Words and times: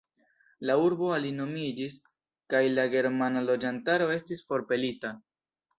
La 0.69 0.77
urbo 0.83 1.11
alinomiĝis 1.17 1.97
kaj 2.55 2.65
la 2.79 2.89
germana 2.97 3.47
loĝantaro 3.53 4.13
estis 4.19 4.47
forpelita. 4.51 5.19